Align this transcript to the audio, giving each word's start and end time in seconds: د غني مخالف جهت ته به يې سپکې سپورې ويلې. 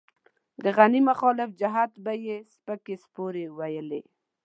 د 0.63 0.65
غني 0.77 1.01
مخالف 1.09 1.49
جهت 1.61 1.89
ته 1.93 1.99
به 2.03 2.13
يې 2.25 2.37
سپکې 2.53 2.95
سپورې 3.03 3.45
ويلې. 3.57 4.01